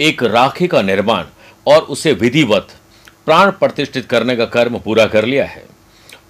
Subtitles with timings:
[0.00, 1.24] एक राखी का निर्माण
[1.66, 2.68] और उसे विधिवत,
[3.26, 5.64] प्राण प्रतिष्ठित करने का कर्म पूरा कर लिया है।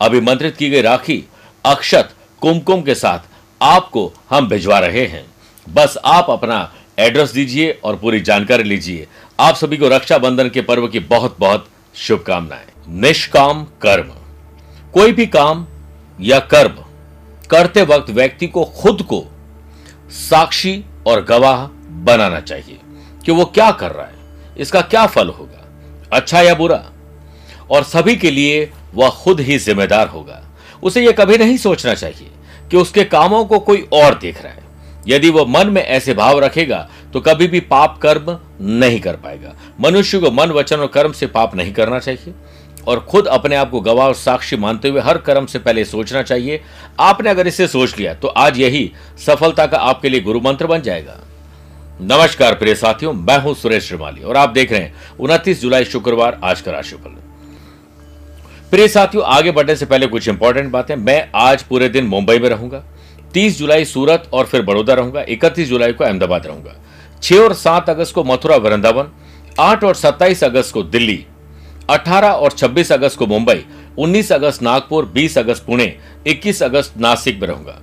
[0.00, 1.24] अभिमंत्रित की गई राखी
[1.64, 3.18] अक्षत कुमकुम के साथ
[3.60, 5.24] आपको हम भिजवा रहे हैं।
[5.66, 9.06] बस आप अपना एड्रेस दीजिए और पूरी जानकारी लीजिए।
[9.40, 14.12] आप सभी को रक्षाबंधन के पर्व की बहुत बहुत शुभकामनाएँ। निष्काम कर्म।
[14.92, 15.66] कोई भी काम
[16.20, 16.84] या कर्म
[17.50, 19.24] करते वक्त व्यक्ति को खुद को
[20.10, 21.66] साक्षी और गवाह
[22.04, 22.78] बनाना चाहिए।
[23.28, 24.14] कि वो क्या कर रहा है,
[24.58, 25.64] इसका क्या फल होगा
[26.12, 26.84] अच्छा या बुरा।
[27.70, 30.40] और सभी के लिए वह खुद ही जिम्मेदार होगा।
[30.82, 32.30] उसे यह कभी नहीं सोचना चाहिए
[32.70, 34.64] कि उसके कामों को कोई और देख रहा है।
[35.08, 39.54] यदि वह मन में ऐसे भाव रखेगा तो कभी भी पाप कर्म नहीं कर पाएगा।
[39.80, 42.34] मनुष्य को मन, वचन और कर्म से पाप नहीं करना चाहिए।
[42.86, 46.22] और खुद अपने आप को गवाह और साक्षी मानते हुए हर कर्म से पहले सोचना
[46.24, 46.60] चाहिए।
[47.00, 48.90] आपने अगर इसे सोच लिया तो आज यही
[49.26, 51.24] सफलता का आपके लिए गुरु मंत्र बन जाएगा।
[52.00, 56.38] नमस्कार प्रिय साथियों, मैं हूँ सुरेश श्रीमाली और आप देख रहे हैं उनतीस जुलाई शुक्रवार
[56.44, 57.16] आज का राशिफल।
[58.70, 62.48] प्रिय साथियों, आगे बढ़ने से पहले कुछ इंपॉर्टेंट बातें। मैं आज पूरे दिन मुंबई में
[62.48, 62.82] रहूँगा
[63.34, 66.74] 30 जुलाई सूरत और फिर बड़ौदा रहूँगा 31 जुलाई को अहमदाबाद रहूँगा
[67.22, 69.10] 6 और 7 अगस्त को मथुरा, वृंदावन
[69.60, 71.24] 8 और 27 अगस्त को दिल्ली
[71.90, 73.64] 18 और 26 अगस्त को मुंबई
[73.98, 75.94] 19 अगस्त नागपुर 20 अगस्त पुणे
[76.28, 77.78] 21 अगस्त नासिक में रहूँगा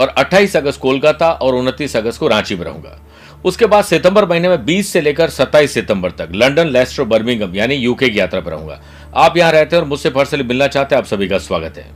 [0.00, 2.98] और 28 अगस्त कोलकाता और 29 अगस्त को रांची में रहूँगा।
[3.46, 7.74] उसके बाद सितंबर महीने में 20 से लेकर 27 सितंबर तक लंदन लेस्टर बर्मिंगम यानी
[7.74, 8.80] यूके की यात्रा पर रहूँगा।
[9.16, 11.86] आप यहाँ रहते हैं और मुझसे पर्सनली मिलना चाहते हैं, आप सभी का स्वागत है।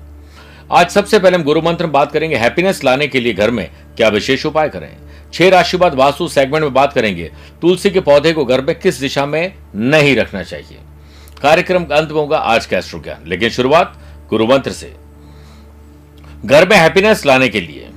[0.72, 3.71] आज सबसे पहले हम गुरु मंत्र में बात करेंगे, हैप्पीनेस लाने के लिए घर में
[3.97, 4.91] क्या विशेष उपाय करें?
[5.33, 7.31] छह राशिवाद वास्तु सेगमेंट में बात करेंगे,
[7.62, 10.78] तुलसी के पौधे को घर में किस दिशा में नहीं रखना चाहिए?
[11.43, 13.99] कार्यक्रम का अंत होगा आज का एस्ट्रो ज्ञान लेकिन शुरुआत
[14.31, 14.93] गुरु मंत्र से।
[16.44, 17.88] घर में हैप्पीनेस लाने के लिए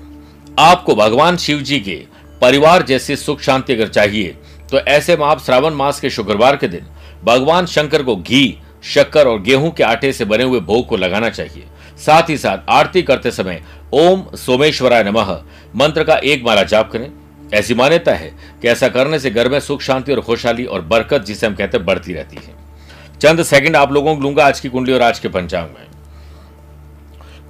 [0.59, 2.01] आपको भगवान शिव जी के
[2.43, 4.35] परिवार जैसी सुख शांति अगर चाहिए
[4.71, 6.87] तो ऐसे में आप श्रावण मास के शुक्रवार के दिन
[7.23, 11.29] भगवान शंकर को घी, शक्कर और गेहूँ के आटे से बने हुए भोग को लगाना
[11.29, 11.63] चाहिए।
[11.97, 13.61] साथ ही साथ आरती करते समय
[13.93, 15.31] ओम सोमेश्वराय नमः
[15.75, 17.09] मंत्र का एक माला जाप करें।
[17.53, 18.31] ऐसी मान्यता है
[18.61, 21.77] कि ऐसा करने से घर में सुख, शांति और खुशहाली और बरकत, जिसे हम कहते
[21.77, 22.53] हैं, बढ़ती रहती है।
[23.21, 25.87] चंद सेकंड आप लोगों को लूँगा आज की कुंडली और आज के पंचांग में।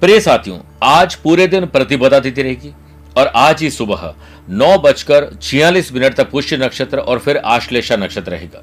[0.00, 2.74] प्रिय साथियों, आज पूरे दिन प्रतिपदा तिथि रहेगी।
[3.16, 4.14] और आज ही सुबह
[4.50, 8.62] नौ बजकर छियालीस मिनट तक पुष्य नक्षत्र और फिर आश्लेषा नक्षत्र रहेगा।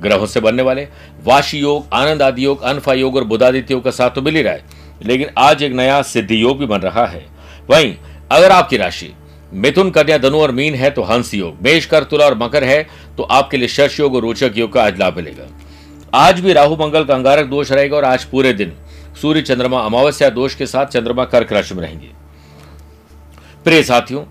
[0.00, 0.86] ग्रहों से बनने वाले
[1.24, 4.42] वाशी योग, आनंद आदि योग, अनफा योग और बुधादित्य योग का साथ तो मिल ही
[4.42, 4.64] रहा है,
[5.02, 7.24] लेकिन आज एक नया सिद्धि योग भी बन रहा है।
[7.70, 7.94] वहीं,
[8.30, 9.12] अगर आपकी राशि
[9.54, 12.86] मिथुन कन्या धनु और मीन है तो हंस योग, मेष कर, तुला और मकर है
[13.16, 15.46] तो आपके लिए शश योग और रोचक योग का आज लाभ मिलेगा।
[16.14, 18.72] आज भी राहु, मंगल का अंगारक दोष रहेगा और आज पूरे दिन
[19.22, 22.10] सूर्य, चंद्रमा, अमावस्या दोष के साथ चंद्रमा कर्क राशि में रहेंगे।
[23.64, 24.22] प्रिय साथियों,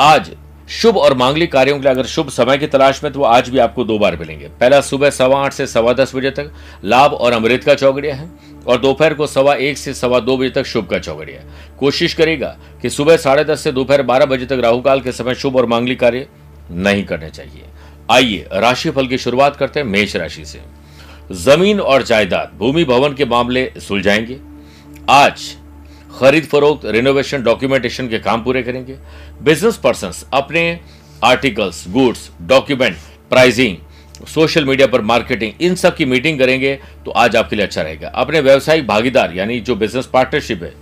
[0.00, 0.30] आज
[0.70, 3.48] शुभ और मांगलिक कार्यों के लिए अगर शुभ समय की तलाश में तो वो आज
[3.48, 6.50] भी आपको दो बार मिलेंगे। पहला सुबह सवा आठ से सवा दस बजे तक
[6.84, 8.28] लाभ और अमृत का चौगड़िया है
[8.66, 11.42] और दोपहर को सवा एक से सवा दो बजे तक शुभ का चौगड़िया
[11.78, 15.34] कोशिश करेगा कि सुबह साढ़े दस से दोपहर बारह बजे तक राहु काल के समय
[15.34, 16.26] शुभ और मांगलिक कार्य
[16.70, 17.64] नहीं करने चाहिए।
[18.10, 20.60] आइए राशिफल की शुरुआत करते हैं मेष राशि से।
[21.34, 24.40] ज़मीन और जायदाद, भूमि, भवन के मामले सुलझाएँगे।
[25.10, 25.54] आज
[26.18, 28.96] खरीद फरोख्त रिनोवेशन डॉक्यूमेंटेशन के काम पूरे करेंगे।
[29.42, 30.80] बिज़नेस पर्सन अपने
[31.24, 32.96] articles goods document
[33.30, 33.76] pricing
[34.26, 36.74] social media पर मार्केटिंग इन सब की मीटिंग करेंगे
[37.04, 40.72] तो आज आपके लिए अच्छा रहेगा। अपने व्यवसायिक भागीदार, यानी जो बिज़नेस पार्टनरशिप है,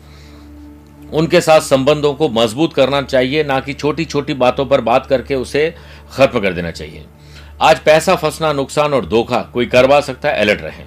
[1.13, 5.35] उनके साथ संबंधों को मज़बूत करना चाहिए, ना कि छोटी छोटी बातों पर बात करके
[5.35, 5.73] उसे
[6.13, 7.05] खत्म कर देना चाहिए।
[7.63, 10.85] आज पैसा फंसना, नुकसान और धोखा कोई करवा सकता है अलर्ट रहें।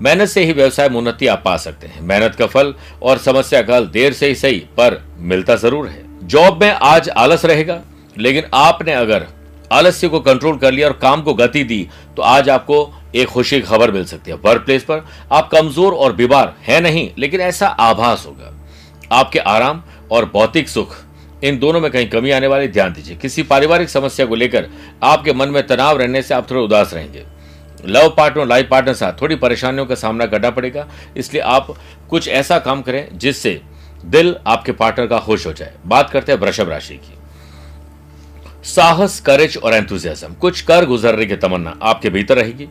[0.00, 3.74] मेहनत से ही व्यवसाय उन्नति आप पा सकते हैं। मेहनत का फल और समस्या का
[3.74, 7.80] हल देर से ही सही, पर मिलता ज़रूर है। जॉब में आज आलस रहेगा,
[8.16, 9.26] लेकिन आपने अगर
[9.70, 11.86] आलस्य को कंट्रोल कर लिया और काम को गति दी
[12.16, 16.12] तो आज आपको एक खुशी खबर मिल सकती है। वर्क प्लेस पर आप कमज़ोर और
[16.12, 18.52] बीमार है नहीं, लेकिन ऐसा आभास होगा।
[19.12, 20.96] आपके आराम और भौतिक सुख,
[21.44, 24.68] इन दोनों में कहीं कमी आने वाली, ध्यान दीजिए। किसी पारिवारिक समस्या को लेकर
[25.02, 27.24] आपके मन में तनाव रहने से आप थोड़े उदास रहेंगे।
[27.86, 30.86] लव पार्टनर, लाइफ पार्टनर साथ थोड़ी परेशानियों का सामना करना पड़ेगा।
[31.16, 31.74] इसलिए आप
[32.10, 33.60] कुछ ऐसा काम करें जिससे
[34.04, 37.14] दिल आपके पार्टनर का खुश हो जाए। बात करते हैं वृषभ राशि की।
[38.64, 42.68] साहस करेज और एंथुजियाज्म कुछ कर गुजरने की तमन्ना आपके भीतर रहेगी।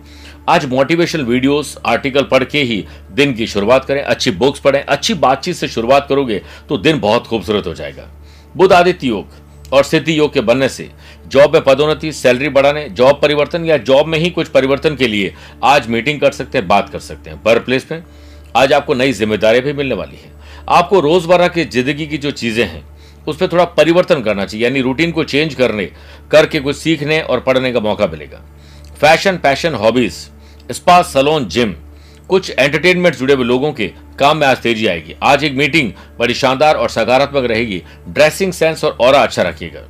[0.49, 5.13] आज मोटिवेशनल वीडियोस आर्टिकल पढ़ के ही दिन की शुरुआत करें। अच्छी बुक्स पढ़ें। अच्छी
[5.15, 8.07] बातचीत से शुरुआत करोगे तो दिन बहुत खूबसूरत हो जाएगा।
[8.55, 10.89] बुध आदित्य योग। और सिद्धि योग के बनने से।
[11.27, 15.33] जॉब में पदोन्नति, सैलरी बढ़ाने, जॉब परिवर्तन या जॉब में ही कुछ परिवर्तन के लिए
[15.63, 18.03] आज मीटिंग कर सकते हैं, बात कर सकते हैं। वर्क प्लेस में
[18.55, 20.31] आज आपको नई जिम्मेदारियाँ भी मिलने वाली है।
[20.69, 22.83] आपको रोज़मर्रा की ज़िंदगी की जो चीज़ें हैं,
[23.27, 25.85] उस पर थोड़ा परिवर्तन करना चाहिए, यानी रूटीन को चेंज करने,
[26.31, 28.41] करके कुछ सीखने और पढ़ने का मौका मिलेगा।
[28.99, 30.13] Fashion, passion, hobbies,
[30.71, 31.75] spa, salon, gym
[32.29, 33.87] कुछ एंटरटेनमेंट जुड़े हुए लोगों के
[34.19, 38.83] काम में आज तेज़ी आएगी। आज एक मीटिंग बड़ी शानदार और सकारात्मक रहेगी। ड्रेसिंग सेंस
[38.83, 39.81] और और अच्छा रखिएगा।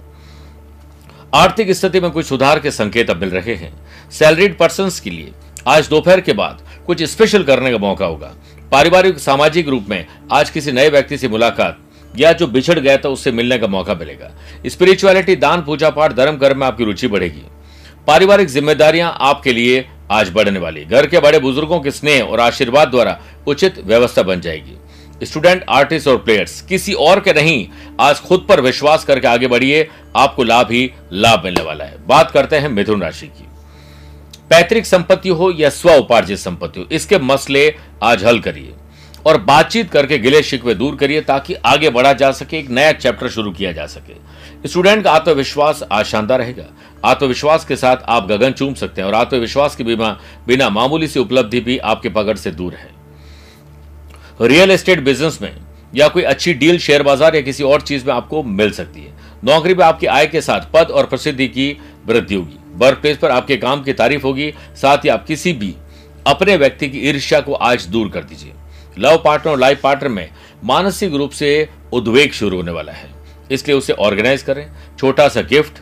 [1.34, 3.74] आर्थिक स्थिति में कुछ सुधार के संकेत अब मिल रहे हैं।
[4.12, 5.32] सैलरीड पर्सन के लिए
[5.68, 8.34] आज दोपहर के बाद कुछ स्पेशल करने का मौका होगा।
[8.72, 11.78] पारिवारिक, सामाजिक रूप में आज किसी नए व्यक्ति से मुलाकात
[12.18, 14.32] या जो बिछड़ गया था, उससे मिलने का मौका मिलेगा।
[14.66, 17.44] स्पिरिचुअलिटी दान, पूजा पाठ, धर्म कर्म में आपकी रुचि बढ़ेगी।
[18.10, 22.88] पारिवारिक जिम्मेदारियाँ आपके लिए आज बढ़ने वाली। घर के बड़े बुज़ुर्गों के स्नेह और आशीर्वाद
[22.88, 23.18] द्वारा
[23.48, 27.68] उचित व्यवस्था बन जाएगी। स्टूडेंट, आर्टिस्ट और प्लेयर्स, किसी और के नहीं,
[28.00, 32.32] आज खुद पर विश्वास करके आगे बढ़िए, आपको लाभ ही लाभ मिलने वाला है। बात
[32.32, 33.48] करते हैं मिथुन राशि की।
[34.50, 37.74] पैतृक संपत्ति हो या स्व उपार्जित संपत्ति हो, इसके मसले
[38.04, 38.74] आज हल करिए।
[39.26, 43.30] और बातचीत करके गिले शिकवे दूर करिए ताकि आगे बढ़ा जा सके, एक नया चैप्टर
[43.30, 46.66] शुरू किया जा सके। स्टूडेंट का आत्मविश्वास आज शानदार रहेगा।
[47.06, 50.18] आत्मविश्वास के साथ आप गगन चूम सकते हैं और आत्मविश्वास के बिना
[50.48, 52.90] बिना मामूली सी उपलब्धि भी आपके पकड़ से दूर है।
[54.42, 55.56] रियल एस्टेट बिज़नेस में
[55.96, 59.14] या कोई अच्छी डील शेयर बाज़ार या किसी और चीज़ में आपको मिल सकती है।
[59.44, 61.76] नौकरी में आपकी आय के साथ पद और प्रसिद्धि की
[62.08, 65.74] वृद्धि होगी। वर्क प्लेस पर आपके काम की तारीफ़ होगी। साथ ही आप किसी भी
[66.28, 68.54] अपने व्यक्ति की ईर्ष्या को आज दूर कर दीजिए।
[69.00, 70.30] लव पार्टनर और लाइफ पार्टनर में
[70.64, 73.10] मानसिक रूप से उद्वेग शुरू होने वाला है।
[73.52, 74.66] इसलिए उसे ऑर्गेनाइज करें।
[75.00, 75.82] छोटा सा गिफ्ट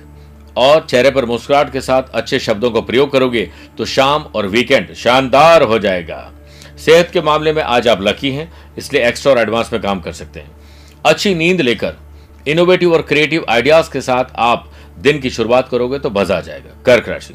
[0.58, 4.94] और चेहरे पर मुस्कुराहट के साथ अच्छे शब्दों का प्रयोग करोगे तो शाम और वीकेंड
[4.96, 6.32] शानदार हो जाएगा।
[6.78, 10.12] सेहत के मामले में आज आप लकी हैं, इसलिए एक्स्ट्रा और एडवांस में काम कर
[10.14, 10.56] सकते हैं।
[11.06, 11.96] अच्छी नींद लेकर
[12.48, 16.82] इनोवेटिव और क्रिएटिव आइडियाज़ के साथ आप दिन की शुरुआत करोगे तो मज़ा आ जाएगा।
[16.86, 17.34] कर्क राशि।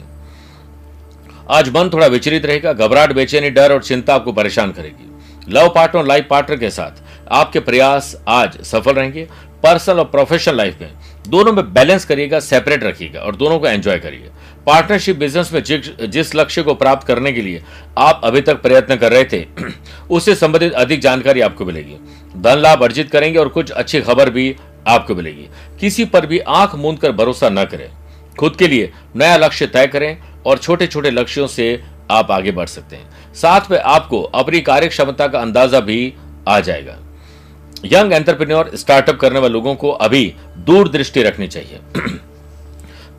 [1.50, 5.08] आज मन थोड़ा विचलित रहेगा, घबराहट, बेचैनी, डर और चिंता आपको परेशान करेगी।
[5.48, 9.28] लव पार्टनर लाइफ पार्टनर के साथ आपके प्रयास आज सफल रहेंगे।
[9.62, 10.92] पर्सनल और प्रोफेशनल लाइफ में
[11.28, 14.30] दोनों में बैलेंस करिएगा, सेपरेट रखिएगा और दोनों को एंजॉय करिए।
[14.66, 15.62] पार्टनरशिप बिज़नेस में
[16.10, 17.62] जिस लक्ष्य को प्राप्त करने के लिए
[17.98, 19.46] आप अभी तक प्रयत्न कर रहे थे,
[20.10, 21.96] उससे संबंधित अधिक जानकारी आपको मिलेगी।
[22.36, 24.56] धन लाभ अर्जित करेंगे और कुछ अच्छी खबर भी
[24.88, 25.48] आपको मिलेगी।
[25.80, 27.90] किसी पर भी आँख मूंद कर भरोसा न करें।
[28.38, 30.16] खुद के लिए नया लक्ष्य तय करें
[30.46, 34.88] और छोटे छोटे लक्ष्यों से आप आगे बढ़ सकते हैं। साथ में आपको अपनी कार्य
[34.88, 36.12] क्षमता का अंदाज़ा भी
[36.48, 36.98] आ जाएगा।
[37.84, 41.80] यंग एंटरप्रेन्योर, स्टार्टअप करने वाले लोगों को अभी दूरदृष्टि रखनी चाहिए।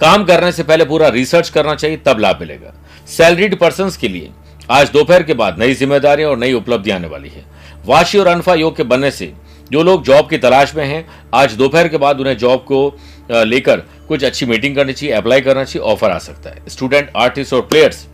[0.02, 2.74] काम करने से पहले पूरा रिसर्च करना चाहिए, तब लाभ मिलेगा।
[3.08, 4.30] सैलरीड पर्सन के लिए
[4.72, 7.46] आज दोपहर के बाद नई जिम्मेदारियाँ और नई उपलब्धि आने वाली है।
[7.86, 9.34] वाशी और अनफा योग के बनने से
[9.72, 12.98] जो लोग जॉब की तलाश में हैं, आज दोपहर के बाद उन्हें जॉब को
[13.32, 13.78] लेकर
[14.08, 17.62] कुछ अच्छी मीटिंग करनी चाहिए, अप्लाई करना चाहिए, ऑफ़र आ सकता है। स्टूडेंट, आर्टिस्ट और
[17.64, 18.06] प्लेयर्स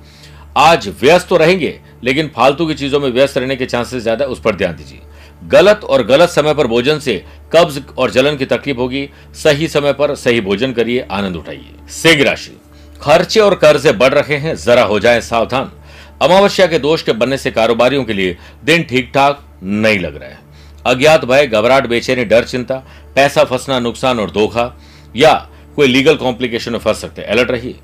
[0.57, 4.41] आज व्यस्त तो रहेंगे लेकिन फालतू की चीज़ों में व्यस्त रहने के चांसेस ज़्यादा, उस
[4.41, 4.99] पर ध्यान दीजिए।
[5.43, 7.23] गलत और गलत समय पर भोजन से
[7.55, 12.23] कब्ज और जलन की तकलीफ़ होगी। सही समय पर सही भोजन करिए, आनंद उठाइए। सिंह
[12.23, 12.57] राशि।
[13.01, 15.71] खर्चे और कर्जे बढ़ रहे हैं, जरा हो जाए सावधान।
[16.21, 20.29] अमावस्या के दोष के बनने से कारोबारियों के लिए दिन ठीक ठाक नहीं लग रहा
[20.29, 20.39] है।
[20.85, 22.75] अज्ञात भय, घबराहट, बेचैनी, डर, चिंता,
[23.15, 24.73] पैसा फंसना, नुकसान और धोखा,
[25.15, 25.33] या
[25.75, 27.75] कोई लीगल कॉम्प्लिकेशन में फंस सकते हैं। अलर्ट रहिए।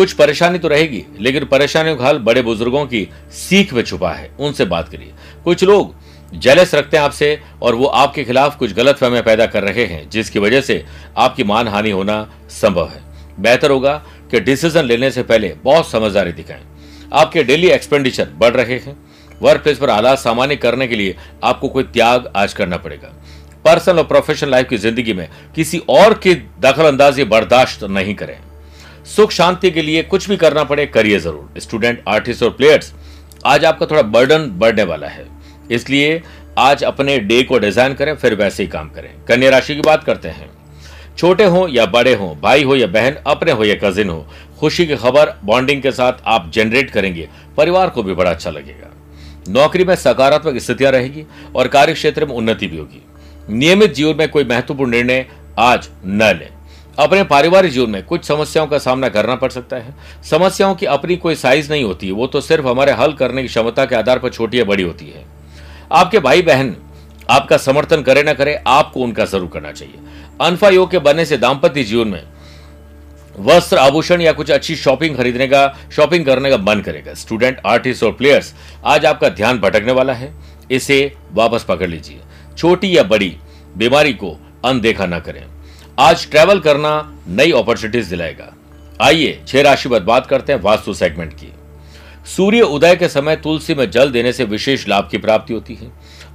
[0.00, 4.30] कुछ परेशानी तो रहेगी, लेकिन परेशानियों का हल बड़े बुज़ुर्गों की सीख में छुपा है।
[4.40, 5.12] उनसे बात करिए।
[5.44, 5.94] कुछ लोग
[6.34, 10.08] जलस रखते हैं आपसे, और वो आपके खिलाफ कुछ गलत फहमियाँ पैदा कर रहे हैं,
[10.10, 10.84] जिसकी वजह से
[11.18, 12.18] आपकी मान हानि होना
[12.50, 13.02] संभव है।
[13.40, 13.94] बेहतर होगा
[14.30, 16.64] कि डिसीज़न लेने से पहले बहुत समझदारी दिखाएँ।
[17.12, 18.96] आपके डेली एक्सपेंडिचर बढ़ रहे हैं।
[19.42, 23.14] वर्क प्लेस पर हालात सामान्य करने के लिए आपको कोई त्याग आज करना पड़ेगा।
[23.64, 28.38] पर्सनल और प्रोफेशनल लाइफ की ज़िंदगी में किसी और की दखल अंदाजी बर्दाश्त नहीं करें।
[29.06, 32.92] सुख शांति के लिए कुछ भी करना पड़े, करिए ज़रूर। स्टूडेंट आर्टिस्ट और प्लेयर्स
[33.46, 35.26] आज आपका थोड़ा बर्डन बढ़ने वाला है।
[35.70, 36.22] इसलिए
[36.58, 40.04] आज अपने डे को डिज़ाइन करें, फिर वैसे ही काम करें। कन्या राशि की बात
[40.04, 40.50] करते हैं।
[41.18, 44.26] छोटे हो या बड़े हो, भाई हो या बहन, अपने हो या कजिन हो,
[44.60, 48.90] खुशी की खबर बॉन्डिंग के साथ आप जनरेट करेंगे। परिवार को भी बड़ा अच्छा लगेगा।
[49.48, 51.24] नौकरी में सकारात्मक स्थितियाँ रहेगी
[51.56, 53.02] और कार्य क्षेत्र में उन्नति भी होगी।
[53.50, 55.26] नियमित जीवन में कोई महत्वपूर्ण निर्णय
[55.58, 56.48] आज न लें।
[56.98, 59.94] अपने पारिवारिक जीवन में कुछ समस्याओं का सामना करना पड़ सकता है।
[60.30, 63.84] समस्याओं की अपनी कोई साइज़ नहीं होती, वो तो सिर्फ़ हमारे हल करने की क्षमता
[63.84, 65.24] के आधार पर छोटी या बड़ी होती है।
[65.92, 66.74] आपके भाई बहन
[67.30, 69.94] आपका समर्थन करे ना करे, आपको उनका ज़रूर करना चाहिए।
[70.40, 72.22] अनफा योग के बनने से दाम्पत्य जीवन में
[73.38, 78.02] वस्त्र आभूषण या कुछ अच्छी शॉपिंग खरीदने का शॉपिंग करने का मन करेगा। स्टूडेंट आर्टिस्ट
[78.04, 78.52] और प्लेयर्स
[78.84, 80.32] आज आपका ध्यान भटकने वाला है।
[80.70, 82.20] इसे वापस पकड़ लीजिए।
[82.58, 83.36] छोटी या बड़ी,
[83.76, 85.44] बीमारी को अनदेखा न करें।
[86.00, 88.54] आज ट्रैवल करना नई अपॉर्चुनिटीज़ दिलाएगा।
[89.00, 91.52] आइए, छह राशि पर बात करते हैं वास्तु सेगमेंट की।
[92.36, 95.90] सूर्य उदय के समय तुलसी में जल देने से विशेष लाभ की प्राप्ति होती है।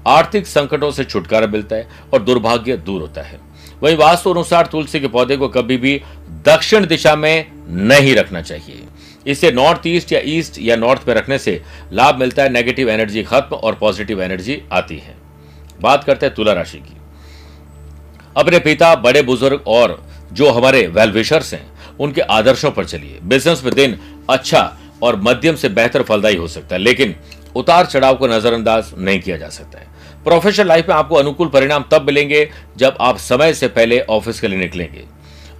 [0.08, 3.40] आर्थिक संकटों से छुटकारा मिलता है और दुर्भाग्य दूर होता है।
[3.84, 6.02] वहीं वास्तु अनुसार तुलसी के पौधे को कभी भी
[6.46, 8.84] दक्षिण दिशा में नहीं रखना चाहिए।
[9.28, 11.62] इसे नॉर्थ ईस्ट या ईस्ट या नॉर्थ में रखने से
[11.94, 15.16] लाभ मिलता है नेगेटिव एनर्जी खत्म और पॉजिटिव एनर्जी आती है।
[15.82, 16.98] बात करते हैं तुला राशि की।
[18.36, 20.02] अपने पिता, बड़े बुज़ुर्ग और
[20.34, 21.66] जो हमारे वेलविशर्स हैं,
[22.00, 23.98] उनके आदर्शों पर चलिए। बिज़नेस में दिन
[24.30, 27.16] अच्छा और मध्यम से बेहतर फलदायी हो सकता है, लेकिन
[27.56, 31.84] उतार चढ़ाव को नजरअंदाज नहीं किया जा सकता है। प्रोफेशनल लाइफ में आपको अनुकूल परिणाम
[31.92, 35.04] तब मिलेंगे जब आप समय से पहले ऑफ़िस के लिए निकलेंगे।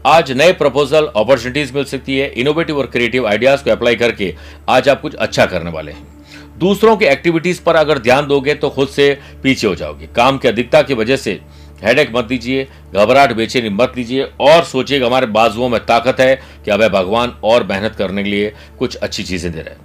[0.06, 4.34] आज नए प्रपोजल अपॉर्चुनिटीज़ मिल सकती है इनोवेटिव और क्रिएटिव आइडियाज़ को अप्लाई करके
[4.70, 6.14] आज आप कुछ अच्छा करने वाले हैं।
[6.60, 10.48] दूसरों की एक्टिविटीज़ पर अगर ध्यान दोगे तो खुद से पीछे हो जाओगे। काम की
[10.48, 11.40] अधिकता की वजह से
[11.76, 16.72] हेडेक मत लीजिए घबराहट, बेचैनी मत लीजिए और सोचिएगा हमारे बाजुओं में ताकत है कि
[16.72, 19.84] अब भगवान और मेहनत करने के लिए कुछ अच्छी चीज़ें दे रहे हैं।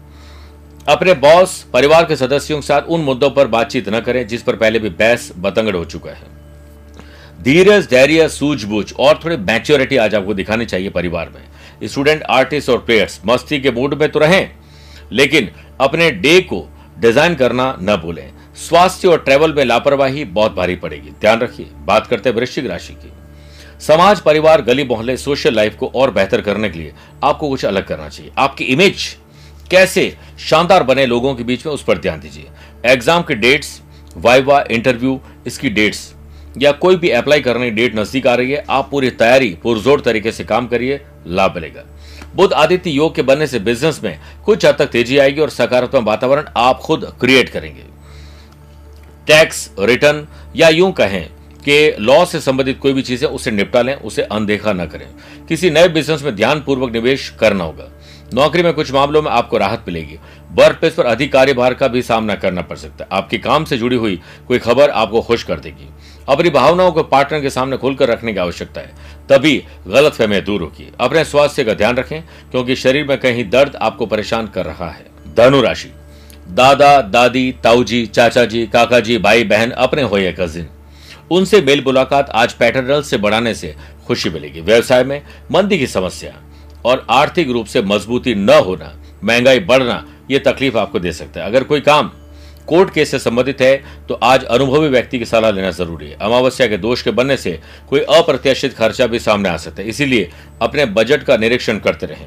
[0.88, 4.56] अपने बॉस, परिवार के सदस्यों के साथ उन मुद्दों पर बातचीत न करें जिस पर
[4.56, 6.38] पहले भी बहस, बतंगड़ हो चुका है।
[7.42, 12.78] धीरज, धैर्य, सूझबूझ और थोड़ी मैच्योरिटी आज आपको दिखानी चाहिए परिवार में। स्टूडेंट, आर्टिस्ट और
[12.78, 14.50] प्लेयर्स, मस्ती के मूड में तो रहें,
[15.12, 16.66] लेकिन अपने डे को
[16.98, 18.28] डिज़ाइन करना न भूलें।
[18.60, 22.92] स्वास्थ्य और ट्रेवल में लापरवाही बहुत भारी पड़ेगी। ध्यान रखिए, बात करते हैं वृश्चिक राशि
[22.94, 23.12] की।
[23.80, 26.92] समाज, परिवार, गली, मोहल्ले सोशल लाइफ को और बेहतर करने के लिए
[27.24, 29.16] आपको कुछ अलग करना चाहिए। आपकी इमेज
[29.70, 32.46] कैसे शानदार बने लोगों के बीच में, उस पर ध्यान दीजिए।
[32.86, 33.80] एग्ज़ाम के डेट्स
[34.16, 36.12] वाइवा इंटरव्यू इसकी डेट्स
[36.58, 40.00] या कोई भी अप्लाई करने की डेट नज़दीक आ रही है, आप पूरी तैयारी, पुरजोर
[40.00, 41.84] तरीके से काम करिए, लाभ मिलेगा।
[42.36, 46.04] बुद्ध आदित्य योग के बनने से बिज़नेस में कुछ हद तक तेज़ी आएगी और सकारात्मक
[46.04, 47.84] वातावरण आप खुद क्रिएट करेंगे।
[49.26, 51.28] टैक्स रिटर्न या यूँ कहें
[51.64, 55.06] कि लॉ से संबंधित कोई भी चीज़ है उसे निपटा लें उसे अनदेखा न करें।
[55.48, 57.88] किसी नए बिज़नेस में ध्यान पूर्वक निवेश करना होगा।
[58.34, 60.18] नौकरी में कुछ मामलों में आपको राहत मिलेगी।
[60.52, 63.78] वर्क प्लेस पर अधिक कार्यभार का भी सामना करना पड़ सकता है। आपके काम से
[63.78, 65.88] जुड़ी हुई कोई खबर आपको खुश कर देगी।
[66.28, 68.92] अपनी भावनाओं को पार्टनर के सामने खुलकर रखने की आवश्यकता है।
[69.28, 73.76] तभी गलत फहमियाँ दूर होगी। अपने स्वास्थ्य का ध्यान रखें, क्योंकि शरीर में कहीं दर्द
[73.76, 75.62] आपको परेशान कर रहा है। धनु
[76.50, 80.66] दादा, दादी, ताऊजी चाचा जी काका जी भाई बहन अपने हो या कजिन
[81.30, 83.74] उनसे मेल मुलाकात आज पैटर्नल से बढ़ाने से
[84.06, 86.32] खुशी मिलेगी। व्यवसाय में मंदी की समस्या
[86.84, 88.92] और आर्थिक रूप से मजबूती न होना,
[89.24, 92.10] महँगाई बढ़ना यह तकलीफ़ आपको दे सकता है। अगर कोई काम
[92.66, 93.76] कोर्ट केस से संबंधित है
[94.08, 97.58] तो आज अनुभवी व्यक्ति की सलाह लेना ज़रूरी है। अमावस्या के दोष के बनने से
[97.90, 100.30] कोई अप्रत्याशित खर्चा भी सामने आ सकता है। इसीलिए
[100.62, 102.26] अपने बजट का निरीक्षण करते रहें।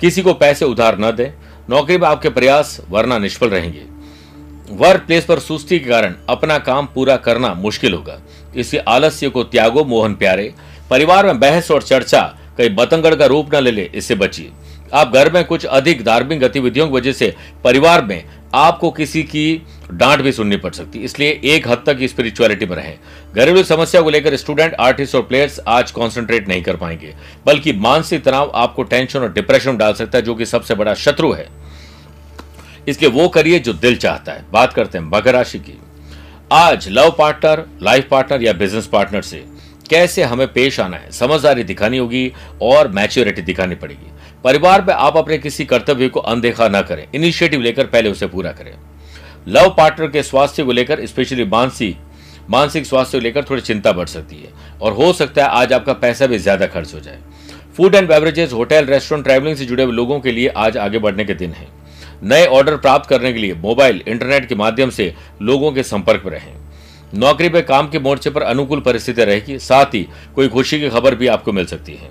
[0.00, 1.30] किसी को पैसे उधार न दें
[1.70, 3.84] नौकरी में आपके प्रयास वरना निष्फल रहेंगे।
[4.70, 8.18] वर्क प्लेस पर सुस्ती के कारण अपना काम पूरा करना मुश्किल होगा।
[8.56, 10.52] इसी आलस्य को त्यागो मोहन प्यारे।
[10.90, 12.22] परिवार में बहस और चर्चा
[12.58, 14.50] कई बतंगड़ का रूप न ले ले, इससे बचिए।
[14.94, 17.34] आप घर में कुछ अधिक धार्मिक गतिविधियों की वजह से
[17.64, 22.66] परिवार में आपको किसी की डांट भी सुननी पड़ सकती। इसलिए एक हद तक स्पिरिचुअलिटी
[22.66, 22.98] में रहें।
[23.34, 27.14] घरेलू समस्या को लेकर स्टूडेंट आर्टिस्ट और प्लेयर्स आज कॉन्सेंट्रेट नहीं कर पाएँगे।
[27.46, 31.32] बल्कि मानसिक तनाव आपको टेंशन और डिप्रेशन डाल सकता है, जो कि सबसे बड़ा शत्रु
[31.32, 31.48] है।
[32.88, 35.78] इसलिए वो करिए जो दिल चाहता है। बात करते हैं मकर राशि की।
[36.52, 39.44] आज लव पार्टनर लाइफ पार्टनर या बिज़नेस पार्टनर से
[39.90, 44.10] कैसे हमें पेश आना है, समझदारी दिखानी होगी और मैच्योरिटी दिखानी पड़ेगी।
[44.44, 48.52] परिवार में आप अपने किसी कर्तव्य को अनदेखा न करें। इनिशिएटिव लेकर पहले उसे पूरा
[48.52, 48.74] करें।
[49.48, 51.96] लव पार्टनर के स्वास्थ्य को लेकर, स्पेशली मानसिक
[52.50, 55.92] मानसिक स्वास्थ्य को लेकर थोड़ी चिंता बढ़ सकती है। और हो सकता है आज आपका
[55.94, 57.18] पैसा भी ज़्यादा खर्च हो जाए।
[57.76, 61.24] Food and beverages hotel restaurant travelling से जुड़े हुए लोगों के लिए आज आगे बढ़ने
[61.24, 61.66] के दिन है।
[62.22, 66.32] नए ऑर्डर प्राप्त करने के लिए मोबाइल इंटरनेट के माध्यम से लोगों के संपर्क में
[66.32, 66.54] रहें।
[67.14, 71.14] नौकरी पे काम के मोर्चे पर अनुकूल परिस्थितियाँ रहेगी, साथ ही कोई खुशी की खबर
[71.14, 72.10] भी आपको मिल सकती है।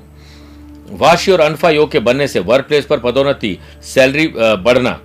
[0.92, 5.00] वाशी और अनफा योग के बनने से वर्क प्लेस पर पदोन्नति सैलरी बढ़ना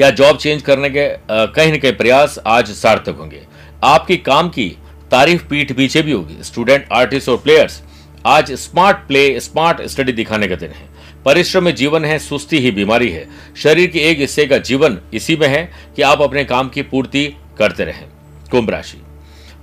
[0.00, 3.42] या जॉब चेंज करने के कहीं न कहीं प्रयास आज सार्थक होंगे।
[3.84, 4.68] आपकी काम की
[5.10, 7.82] तारीफ़ पीठ पीछे भी होगी। स्टूडेंट, आर्टिस्ट और प्लेयर्स
[8.26, 10.88] आज स्मार्ट प्ले, स्मार्ट स्टडी दिखाने का दिन है।
[11.24, 15.36] परिश्रम में जीवन है, सुस्ती ही बीमारी है। शरीर के एक हिस्से का जीवन इसी
[15.36, 15.62] में है
[15.96, 17.26] कि आप अपने काम की पूर्ति
[17.58, 18.04] करते रहें।
[18.50, 19.02] कुंभ राशि।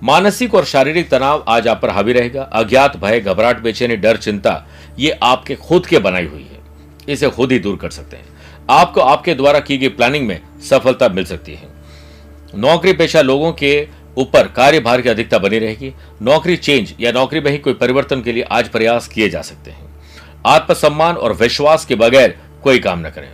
[0.03, 4.65] मानसिक और शारीरिक तनाव आज आप पर हावी रहेगा। अज्ञात भय, घबराहट, बेचैनी, डर, चिंता,
[4.99, 8.26] ये आपके खुद के बनाई हुई है। इसे खुद ही दूर कर सकते हैं।
[8.69, 11.67] आपको आपके द्वारा की गई प्लानिंग में सफलता मिल सकती है।
[12.55, 17.51] नौकरी पेशा लोगों के ऊपर कार्यभार की अधिकता बनी रहेगी। नौकरी चेंज या नौकरी में
[17.51, 19.85] ही कोई परिवर्तन के लिए आज प्रयास किए जा सकते हैं।
[20.45, 23.29] आत्मसम्मान और विश्वास के बगैर कोई काम न करें।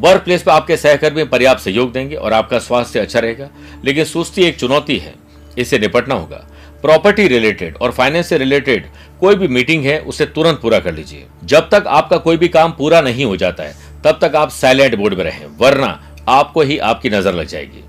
[0.00, 3.48] वर्क प्लेस पर आपके सहकर्मी पर्याप्त सहयोग देंगे और आपका स्वास्थ्य अच्छा रहेगा।
[3.84, 5.14] लेकिन सुस्ती एक चुनौती है।
[5.58, 6.46] इससे निपटना होगा।
[6.82, 8.86] प्रॉपर्टी रिलेटेड और फाइनेंस से रिलेटेड
[9.20, 12.72] कोई भी मीटिंग है, उसे तुरंत पूरा कर लीजिए। जब तक आपका कोई भी काम
[12.72, 16.78] पूरा नहीं हो जाता है तब तक आप साइलेंट बोर्ड में रहें, वरना आपको ही
[16.78, 17.84] आपकी नज़र लग जाएगी।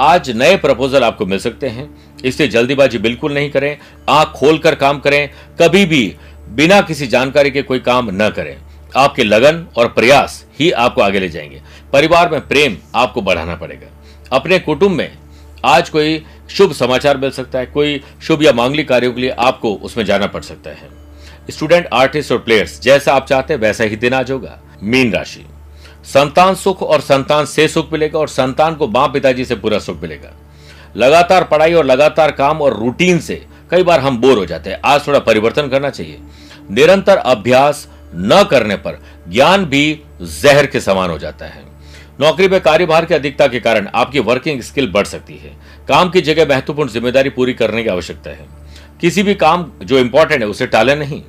[0.00, 1.88] आज नए प्रपोजल आपको मिल सकते हैं।
[2.24, 3.76] इसलिए जल्दीबाजी बिल्कुल नहीं करें,
[4.08, 5.28] आँख खोलकर काम करें,
[5.62, 6.16] कभी भी
[6.48, 8.56] बिना किसी जानकारी के कोई काम न करें।
[8.96, 13.86] आपके लगन और प्रयास ही आपको आगे ले जाएँगे। परिवार में प्रेम आपको बढ़ाना पड़ेगा।
[14.32, 15.10] अपने कुटुंब में
[15.64, 19.74] आज कोई शुभ समाचार मिल सकता है, कोई शुभ या मांगलिक कार्यों के लिए आपको
[19.74, 20.88] उसमें जाना पड़ सकता है।
[21.50, 25.44] स्टूडेंट आर्टिस्ट और प्लेयर्स जैसा आप चाहते हैं, वैसा ही दिन आज होगा। मीन राशि।
[26.04, 30.00] संतान सुख और संतान से सुख मिलेगा और संतान को माँ पिताजी से पूरा सुख
[30.02, 30.32] मिलेगा।
[30.96, 34.80] लगातार पढ़ाई और लगातार काम और रूटीन से कई बार हम बोर हो जाते हैं।
[34.84, 36.18] आज थोड़ा परिवर्तन करना चाहिए।
[36.70, 41.62] निरंतर अभ्यास न करने पर ज्ञान भी जहर के समान हो जाता है।
[42.20, 45.56] नौकरी में कार्यभार की अधिकता के कारण आपकी वर्किंग स्किल बढ़ सकती है।
[45.88, 48.46] काम की जगह महत्वपूर्ण ज़िम्मेदारी पूरी करने की आवश्यकता है।
[49.00, 51.22] किसी भी काम जो इंपॉर्टेंट है, उसे टाले नहीं।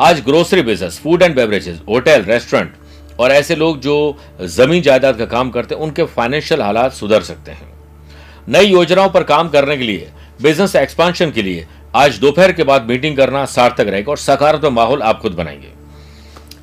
[0.00, 2.72] आज grocery business food and beverages hotel restaurant
[3.18, 7.50] और ऐसे लोग जो ज़मीन जायदाद का काम करते हैं, उनके फाइनेंशियल हालात सुधर सकते
[7.50, 7.68] हैं।
[8.48, 10.08] नई योजनाओं पर काम करने के लिए
[10.42, 15.02] बिज़नेस एक्सपांशन के लिए, आज दोपहर के बाद मीटिंग करना सार्थक रहेगा और सकारात्मक माहौल
[15.02, 15.72] आप खुद बनाएँगे।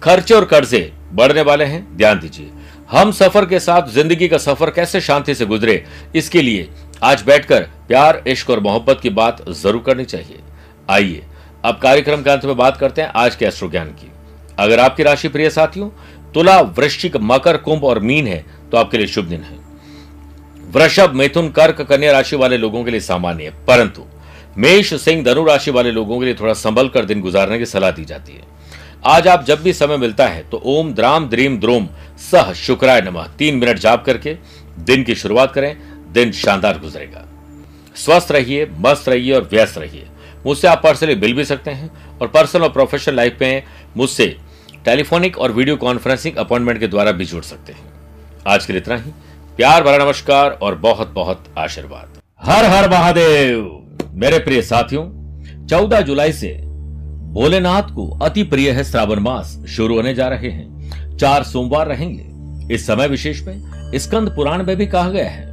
[0.04, 2.50] खर्चे और कर्जे बढ़ने वाले हैं, ध्यान दीजिए।
[2.92, 5.84] हम सफ़र के साथ ज़िंदगी का सफ़र कैसे शांति से गुजरे,
[6.16, 6.68] इसके लिए
[7.04, 10.40] आज बैठकर प्यार, इश्क और मोहब्बत की बात ज़रूर करनी चाहिए।
[10.90, 11.24] आइए,
[11.66, 14.12] अब कार्यक्रम के अंत में बात करते हैं आज के अश्रु ज्ञान की।
[14.60, 15.90] अगर आपकी राशि प्रिय साथियों
[16.36, 19.58] तुला वृश्चिक मकर, कुंभ और मीन है तो आपके लिए शुभ दिन है।
[20.72, 24.04] वृषभ, मिथुन, कर्क, कन्या राशि वाले लोगों के लिए सामान्य है। परंतु
[24.58, 27.92] मेष, सिंह, धनु राशि वाले लोगों के लिए थोड़ा संभल कर दिन गुजारने की सलाह
[27.92, 28.42] दी जाती है।
[29.06, 31.88] आज आप जब भी समय मिलता है तो ओम, द्राम, द्रीम, द्रोम,
[32.32, 34.38] सह, शुक्राय नमः, तीन मिनट जाप करके
[34.80, 35.78] दिन की शुरुआत करें,
[36.14, 37.26] दिन शानदार गुजरेगा।
[37.96, 40.08] स्वस्थ रहिए, मस्त रहिए और व्यस्त रहिए।
[40.46, 43.64] मुझसे आप पर्सनली मिल भी सकते हैं और पर्सनल और प्रोफेशनल लाइफ में
[43.98, 44.36] मुझसे
[44.86, 47.82] टेलीफोनिक और वीडियो कॉन्फ्रेंसिंग अपॉइंटमेंट के द्वारा भी जुड़ सकते हैं।
[48.48, 49.12] आज के लिए इतना ही।
[49.58, 52.10] प्यार भरा नमस्कार और बहुत बहुत आशीर्वाद।
[52.42, 55.04] हर हर महादेव। मेरे प्रिय साथियों,
[55.68, 56.54] चौदह जुलाई से
[57.32, 62.76] भोलेनाथ को अति प्रिय है श्रावण मास शुरू होने जा रहे हैं। चार सोमवार रहेंगे।
[62.76, 63.64] इस समय विशेष में
[63.96, 65.46] स्कंद पुराण में भी कहा गया है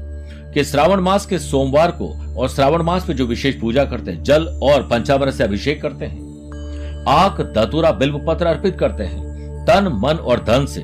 [0.54, 4.22] कि श्रावण मास के सोमवार को और श्रावण मास में जो विशेष पूजा करते हैं,
[4.22, 6.21] जल और पंचामृत से अभिषेक करते हैं
[7.08, 10.80] आक दतुरा बिल्व पत्र अर्पित करते हैं, तन, मन और धन से।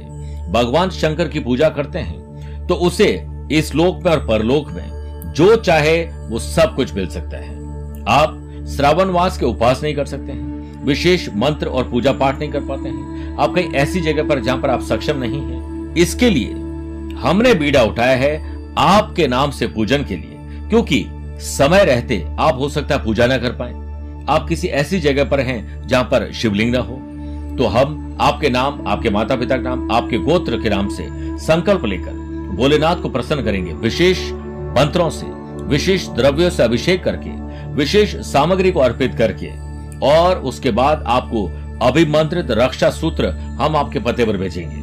[0.53, 3.07] भगवान शंकर की पूजा करते हैं तो उसे
[3.53, 7.57] इस लोक में और परलोक में जो चाहे वो सब कुछ मिल सकता है।
[8.11, 8.35] आप
[8.69, 12.61] श्रावण मास के उपास नहीं कर सकते हैं, विशेष मंत्र और पूजा पाठ नहीं कर
[12.61, 16.53] पाते हैं। आप कहीं ऐसी जगह पर जहाँ पर आप सक्षम नहीं है। इसके लिए
[17.21, 18.37] हमने बीड़ा उठाया है
[18.79, 21.05] आपके नाम से पूजन के लिए, क्योंकि
[21.43, 23.73] समय रहते आप हो सकता है पूजा ना कर पाए।
[24.29, 26.97] आप किसी ऐसी जगह पर हैं जहाँ पर शिवलिंग ना हो
[27.59, 31.07] तो हम आपके नाम, आपके माता पिता के नाम, आपके गोत्र के नाम से
[31.47, 32.13] संकल्प लेकर
[32.57, 34.21] भोलेनाथ को प्रसन्न करेंगे। विशेष
[34.79, 35.27] मंत्रों से,
[35.65, 37.31] विशेष द्रव्यों से अभिषेक करके,
[37.75, 39.51] विशेष सामग्री को अर्पित करके,
[40.07, 41.45] और उसके बाद आपको
[41.83, 43.29] अभिमंत्रित रक्षा सूत्र
[43.61, 44.77] हम आपके पते पर भेजेंगे।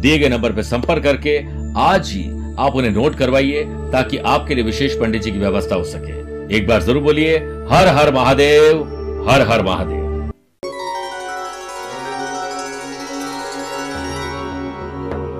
[0.00, 1.38] दिए गए नंबर पर संपर्क करके
[1.80, 2.24] आज ही
[2.58, 6.66] आप उन्हें नोट करवाइए ताकि आपके लिए विशेष पंडित जी की व्यवस्था हो सके। एक
[6.68, 7.36] बार ज़रूर बोलिए
[7.70, 8.82] हर हर महादेव
[9.28, 10.07] हर हर महादेव।